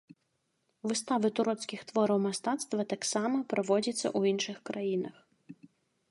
[0.91, 5.15] Выставы турэцкіх твораў мастацтва таксама праводзяцца ў іншых краінах.